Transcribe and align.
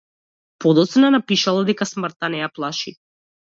Подоцна 0.65 1.11
напишала 1.17 1.67
дека 1.69 1.89
смртта 1.91 2.33
не 2.37 2.43
ја 2.43 2.51
плаши. 2.59 2.97